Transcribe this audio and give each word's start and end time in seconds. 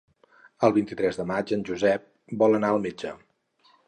El 0.67 0.71
vint-i-tres 0.77 1.19
de 1.19 1.25
maig 1.31 1.53
en 1.57 1.65
Josep 1.67 2.07
vol 2.43 2.57
anar 2.61 2.73
al 2.77 2.81
metge. 2.87 3.13